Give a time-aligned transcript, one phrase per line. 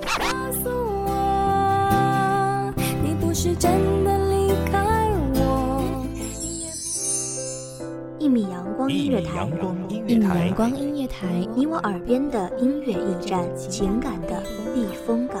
[0.00, 0.68] 告诉
[1.06, 2.72] 我，
[3.02, 5.82] 你不是真的离开我。
[8.18, 9.48] 一米阳光音乐台，
[10.06, 14.42] 一米阳，光音乐台，你我耳边的音乐驿站，情感的
[14.74, 15.40] 避风港。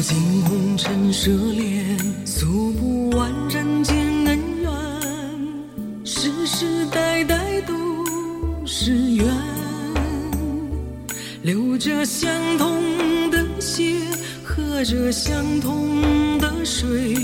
[0.00, 7.74] 尽红尘奢恋，诉不完人间恩怨，世世代代都
[8.66, 9.26] 是缘。
[11.42, 14.00] 流着相同的血，
[14.42, 17.14] 喝着相同的水，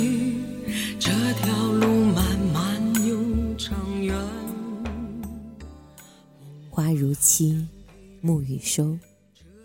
[0.99, 1.11] 这
[1.43, 3.17] 条路漫漫又
[3.57, 4.15] 长远。
[6.69, 7.67] 花如期，
[8.21, 8.99] 暮雨收，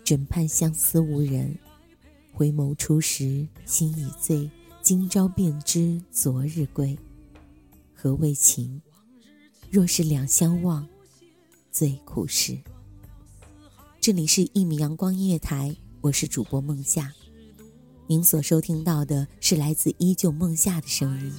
[0.02, 1.54] 枕畔相思无人。
[2.42, 4.50] 回眸初时心已醉，
[4.82, 6.98] 今朝便知昨日归。
[7.94, 8.82] 何为情？
[9.70, 10.84] 若是两相望，
[11.70, 12.58] 最苦时。
[14.00, 17.12] 这里是一米阳光音乐台，我是主播梦夏。
[18.08, 21.32] 您所收听到的是来自依旧梦夏的声音。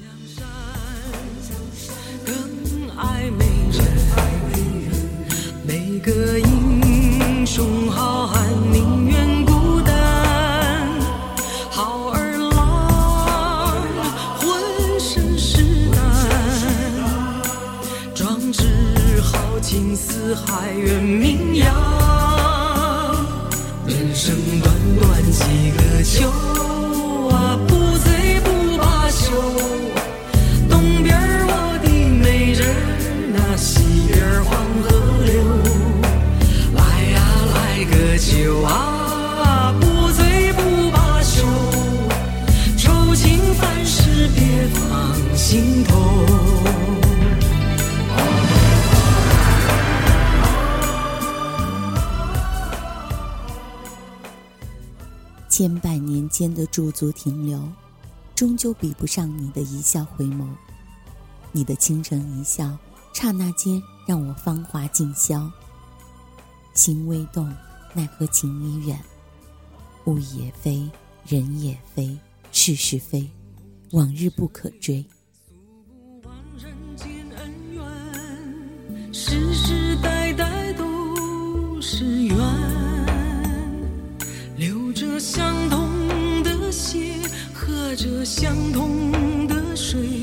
[2.26, 3.84] 更爱美人，
[5.68, 8.54] 每个英雄好汉
[56.24, 57.62] 人间的驻足停留，
[58.34, 60.48] 终究比不上你的一笑回眸。
[61.52, 62.78] 你的倾城一笑，
[63.14, 65.52] 刹那间让我芳华尽消。
[66.74, 67.54] 心未动，
[67.94, 68.98] 奈何情已远。
[70.06, 70.90] 物也非，
[71.28, 72.18] 人也非，
[72.54, 73.30] 事是非，
[73.92, 75.06] 往日不可追。
[88.24, 90.23] 相同的水，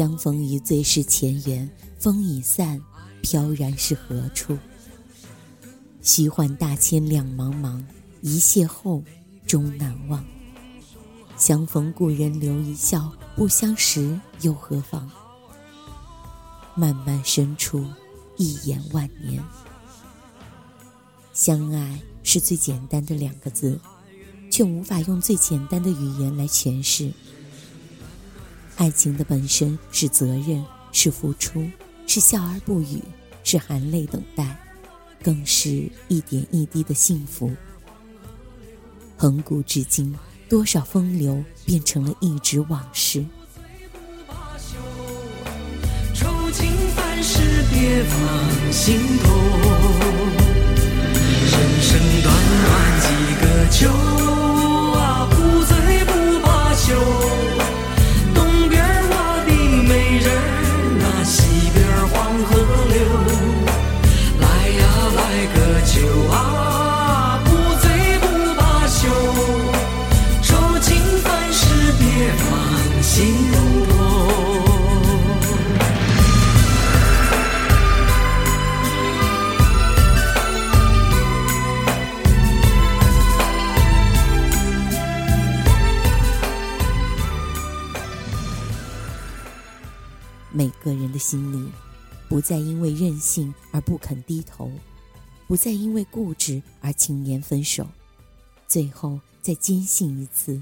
[0.00, 2.80] 相逢一醉是前缘，风已散，
[3.20, 4.56] 飘然是何处？
[6.00, 7.84] 虚幻大千两茫茫，
[8.22, 9.02] 一邂逅
[9.46, 10.24] 终难忘。
[11.36, 15.10] 相逢故人留一笑，不相识又何妨？
[16.74, 17.84] 漫漫深处，
[18.38, 19.44] 一眼万年。
[21.34, 23.78] 相爱是最简单的两个字，
[24.50, 27.12] 却无法用最简单的语言来诠释。
[28.80, 31.68] 爱情的本身是责任，是付出，
[32.06, 33.02] 是笑而不语，
[33.44, 34.56] 是含泪等待，
[35.22, 37.52] 更是一点一滴的幸福。
[39.18, 40.18] 恒古至今，
[40.48, 43.22] 多少风流变成了一纸往事。
[46.14, 47.38] 愁情烦事
[47.70, 49.30] 别放心头，
[51.44, 52.34] 人生短
[52.64, 52.70] 短
[53.02, 53.06] 几
[53.42, 53.90] 个秋
[54.98, 55.36] 啊，不
[55.66, 57.39] 醉不罢休。
[91.30, 91.70] 心里，
[92.28, 94.68] 不再因为任性而不肯低头，
[95.46, 97.86] 不再因为固执而轻言分手，
[98.66, 100.60] 最后再坚信一次，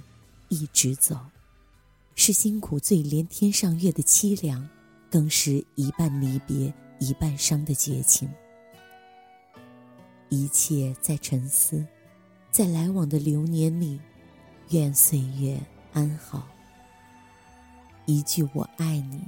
[0.51, 1.17] 一直走，
[2.15, 4.69] 是辛苦最连天上月的凄凉，
[5.11, 8.29] 更是一半离别一半伤的绝情。
[10.29, 11.83] 一切在沉思，
[12.51, 13.99] 在来往的流年里，
[14.69, 15.59] 愿岁月
[15.95, 16.47] 安好。
[18.05, 19.23] 一句我爱你。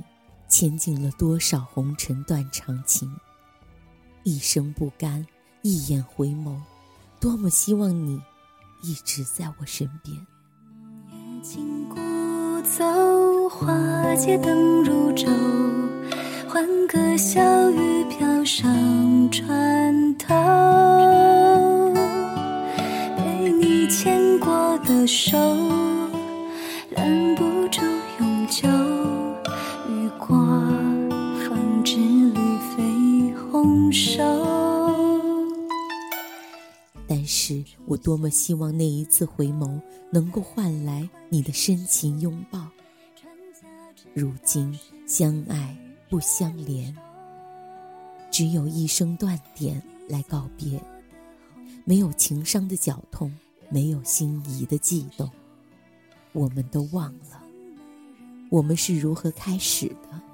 [0.50, 3.08] 牵尽了多少红尘断肠情，
[4.25, 5.25] 一生不甘，
[5.62, 6.56] 一眼回眸，
[7.20, 8.20] 多么希望你
[8.82, 10.17] 一直在我身边。
[11.12, 11.94] 夜静古
[12.62, 15.29] 走，花街灯如昼，
[16.49, 20.35] 欢歌笑语飘上船头。
[23.17, 25.38] 被你牵过的手，
[37.06, 39.80] 但是我多么希望那一次回眸
[40.10, 42.68] 能够换来你的深情拥抱。
[44.14, 45.76] 如今相爱
[46.08, 46.96] 不相连，
[48.30, 50.80] 只有一声断点来告别，
[51.84, 53.32] 没有情伤的绞痛，
[53.68, 55.30] 没有心仪的悸动，
[56.32, 57.42] 我们都忘了。
[58.50, 60.29] 我们是如何开始的？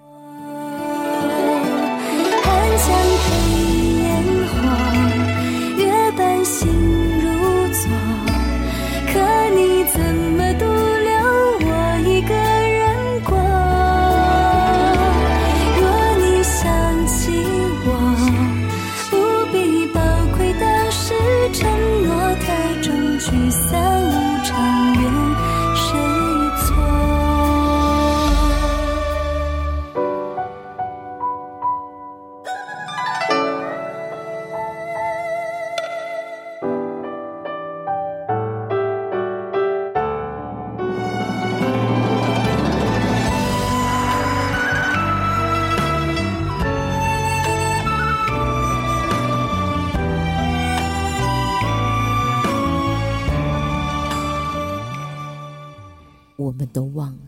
[56.57, 57.19] 我们都忘了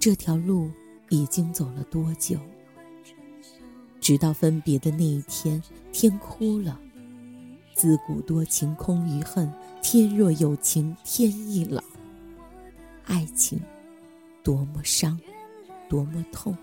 [0.00, 0.70] 这条路
[1.10, 2.38] 已经走了多久。
[4.00, 6.80] 直到分别的那一天，天哭了。
[7.74, 11.84] 自古多情空余恨，天若有情天亦老。
[13.04, 13.60] 爱情
[14.42, 15.20] 多么伤，
[15.86, 16.56] 多么痛。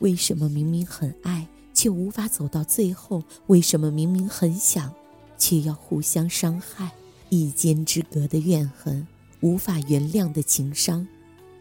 [0.00, 3.22] 为什么明明很爱，却无法走到最后？
[3.46, 4.92] 为什么明明很想，
[5.38, 6.90] 却要互相伤害？
[7.28, 9.06] 一肩之隔的怨恨，
[9.40, 11.06] 无法原谅的情伤，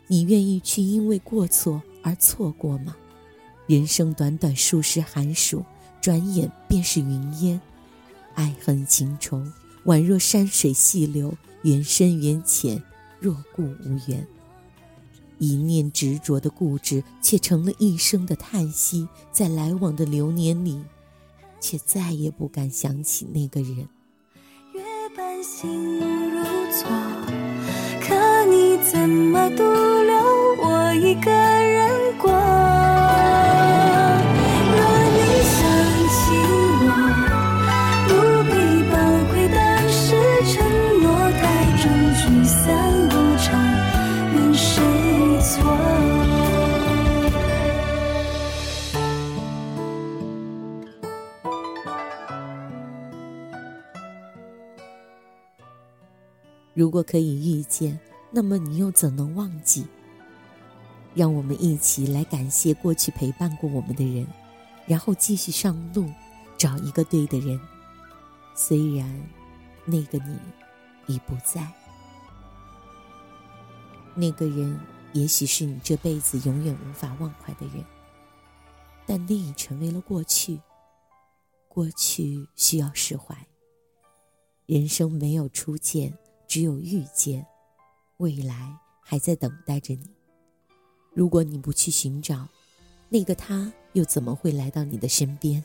[0.07, 2.95] 你愿意去因为过错而错过吗？
[3.67, 5.63] 人生短短数十寒暑，
[6.01, 7.61] 转眼便是云烟。
[8.33, 9.43] 爱恨情仇，
[9.85, 12.81] 宛若山水细流，缘深缘浅，
[13.19, 14.25] 若故无缘。
[15.37, 19.07] 一念执着的固执，却成了一生的叹息。
[19.31, 20.81] 在来往的流年里，
[21.61, 23.87] 却再也不敢想起那个人。
[24.73, 24.81] 月
[25.15, 26.89] 半星如昨，
[28.91, 30.15] 怎么独留
[30.57, 32.31] 我一个人过
[34.73, 34.79] 若
[35.13, 35.61] 你想
[36.09, 36.17] 起
[36.81, 36.89] 我
[38.07, 38.11] 不
[38.49, 38.51] 必
[38.89, 38.97] 宝
[39.29, 39.31] 贵
[39.87, 39.93] 是
[40.51, 40.57] 承
[41.03, 41.05] 诺
[41.37, 41.41] 太
[41.77, 42.57] 重聚散
[43.05, 43.45] 无常
[45.43, 45.47] 错
[56.73, 59.85] 如果可以遇见那么你又怎能忘记？
[61.15, 64.27] 让我们一起来感谢过去陪伴过我们的人，
[64.85, 66.07] 然后继续上路，
[66.57, 67.59] 找一个对的人。
[68.55, 69.27] 虽然
[69.85, 70.37] 那个你
[71.07, 71.67] 已不在，
[74.13, 74.79] 那个人
[75.13, 77.83] 也许是你这辈子永远无法忘怀的人，
[79.07, 80.59] 但那已成为了过去。
[81.67, 83.35] 过去需要释怀。
[84.65, 86.13] 人生没有初见，
[86.47, 87.45] 只有遇见，
[88.19, 90.11] 未来还在等待着你。
[91.13, 92.47] 如果你不去寻找，
[93.07, 95.63] 那个他又怎么会来到你的身边？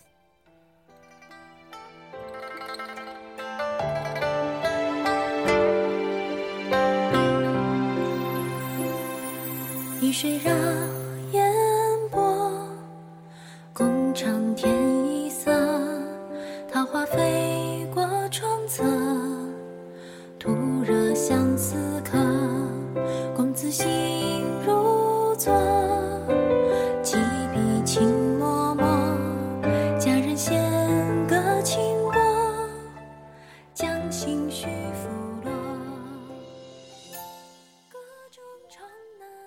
[10.01, 10.53] 雨水绕
[11.33, 11.53] 烟
[12.13, 12.69] 波，
[13.73, 14.73] 共长天
[15.11, 15.51] 一色。
[16.73, 18.85] 桃花飞过窗侧，
[20.39, 20.53] 徒
[20.85, 22.34] 惹相思客。
[23.75, 25.53] 心如昨，
[27.03, 27.17] 几
[27.53, 29.99] 笔情脉脉。
[29.99, 30.63] 佳人弦
[31.27, 32.15] 歌轻拨，
[33.75, 35.09] 将心绪拂
[35.43, 35.53] 落。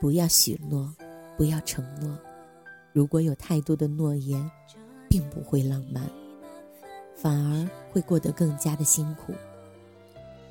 [0.01, 0.93] 不要许诺，
[1.38, 2.13] 不要承诺。
[2.91, 4.51] 如果有太多的诺言，
[5.07, 6.03] 并不会浪漫，
[7.15, 9.34] 反而会过得更加的辛苦。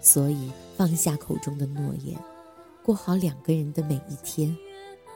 [0.01, 2.19] 所以放下口中的诺言，
[2.87, 4.57] 过好两个人的每一天。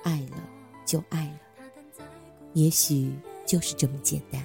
[0.03, 0.43] 爱了
[0.85, 2.05] 就爱了，
[2.55, 3.13] 也许
[3.47, 4.45] 就是这么简单。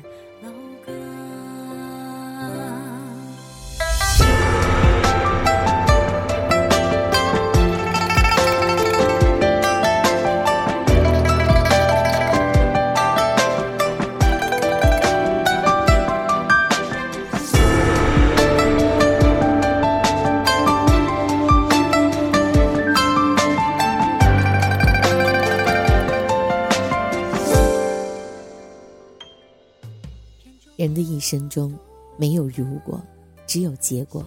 [31.26, 31.76] 生中，
[32.18, 33.02] 没有如果，
[33.48, 34.24] 只有结果。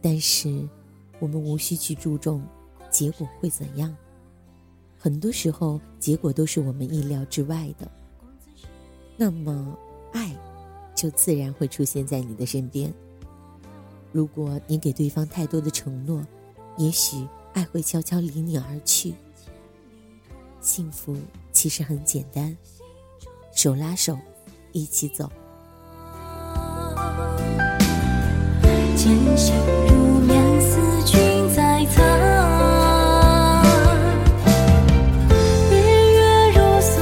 [0.00, 0.66] 但是，
[1.18, 2.42] 我们无需去注重
[2.90, 3.94] 结果会怎样。
[4.98, 7.86] 很多时候，结果都是我们意料之外的。
[9.14, 9.76] 那么，
[10.14, 10.34] 爱
[10.94, 12.90] 就自然会出现在你的身边。
[14.10, 16.26] 如果你给对方太多的承诺，
[16.78, 19.12] 也许爱会悄悄离你而去。
[20.62, 21.14] 幸福
[21.52, 22.56] 其实很简单，
[23.52, 24.16] 手拉手。
[24.72, 25.32] 一起走。
[29.08, 31.18] 渐行入眠，思君
[31.54, 32.02] 在侧。
[35.70, 35.72] 日
[36.12, 37.00] 月如梭，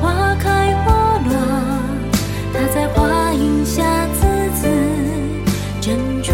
[0.00, 1.30] 花开花落，
[2.54, 4.24] 他在花荫下字
[4.58, 4.66] 字
[5.82, 6.32] 斟酌。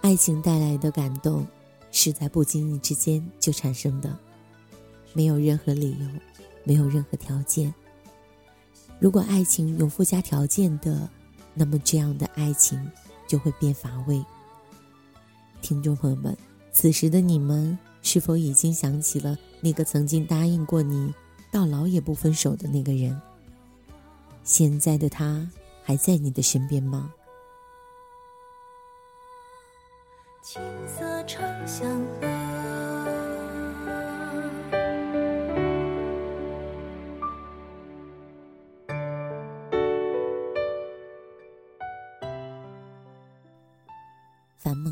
[0.00, 1.46] 爱情带来的感动，
[1.92, 4.08] 是在不经意之间就产生的，
[5.12, 6.06] 没有任何理由，
[6.64, 7.72] 没有任何条件。
[8.98, 11.08] 如果爱情有附加条件的，
[11.54, 12.90] 那么这样的爱情
[13.26, 14.24] 就会变乏味。
[15.62, 16.36] 听众朋友们，
[16.72, 21.12] 此时的你们是否已经想起了那个曾经答应过你
[21.50, 23.20] 到老也不分手的那个人？
[24.44, 25.48] 现在的他
[25.84, 27.12] 还在你的身边吗？
[30.42, 31.88] 青色长相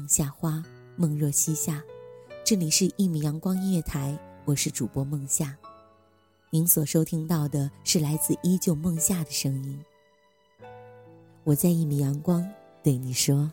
[0.09, 0.65] 夏花，
[0.97, 1.83] 梦若西夏。
[2.43, 5.55] 这里是一米阳光音乐台，我是主播梦夏。
[6.49, 9.79] 您所收听到的是来自依旧梦夏的声音。
[11.45, 12.43] 我在一米阳光
[12.83, 13.53] 对你说。